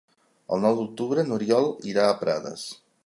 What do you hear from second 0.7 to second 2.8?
d'octubre n'Oriol irà a Prades.